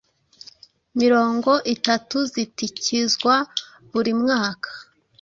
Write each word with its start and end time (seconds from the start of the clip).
mirongo 1.01 1.51
itatu 1.75 2.17
zitikizwa 2.33 3.35
buri 3.91 4.11
mwaka 4.21 4.69